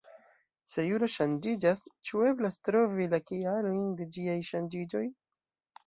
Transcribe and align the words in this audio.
Se 0.75 0.85
juro 0.91 1.09
ŝanĝiĝas, 1.15 1.83
ĉu 2.09 2.23
eblas 2.31 2.59
trovi 2.71 3.09
la 3.15 3.23
kialojn 3.31 3.87
de 4.01 4.13
ĝiaj 4.19 4.43
ŝanĝiĝoj? 4.53 5.09